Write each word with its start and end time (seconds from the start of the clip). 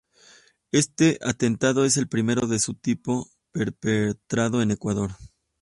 Este 0.71 1.19
atentado 1.23 1.85
es 1.85 1.95
el 1.95 2.07
primero 2.09 2.47
de 2.47 2.57
su 2.57 2.73
tipo 2.73 3.29
perpetrado 3.51 4.63
en 4.63 4.71
Ecuador. 4.71 5.11